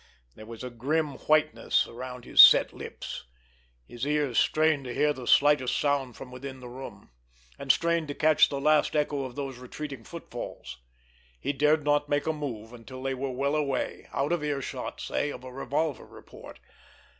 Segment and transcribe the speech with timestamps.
[0.33, 3.25] There was a grim whiteness around his set lips.
[3.85, 7.11] His ears strained to catch the slightest sound from within the room,
[7.59, 10.79] and strained to catch the last echo of those retreating footfalls.
[11.39, 15.43] He dared not make a move until they were well away—out of earshot, say, of
[15.43, 16.59] a revolver report.